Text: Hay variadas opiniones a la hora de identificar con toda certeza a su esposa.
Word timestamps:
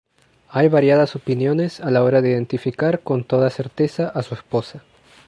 Hay 0.49 0.67
variadas 0.67 1.15
opiniones 1.15 1.79
a 1.79 1.91
la 1.91 2.01
hora 2.03 2.23
de 2.23 2.31
identificar 2.31 3.01
con 3.01 3.23
toda 3.23 3.51
certeza 3.51 4.09
a 4.09 4.23
su 4.23 4.33
esposa. 4.33 4.81